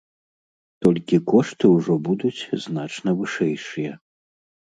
[0.85, 3.93] Толькі кошты ўжо будуць значна вышэйшыя.